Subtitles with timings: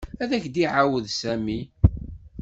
[0.23, 1.59] Ad ak-d-iɛawed Sami.